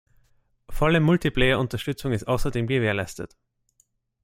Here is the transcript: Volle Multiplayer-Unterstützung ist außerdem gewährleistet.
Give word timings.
Volle 0.67 0.99
Multiplayer-Unterstützung 0.99 2.11
ist 2.11 2.27
außerdem 2.27 2.65
gewährleistet. 2.65 3.37